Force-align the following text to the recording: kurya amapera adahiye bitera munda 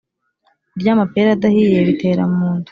kurya 0.71 0.91
amapera 0.95 1.29
adahiye 1.37 1.79
bitera 1.87 2.23
munda 2.33 2.69